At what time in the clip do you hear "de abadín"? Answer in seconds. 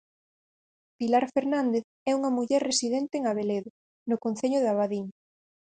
4.61-5.05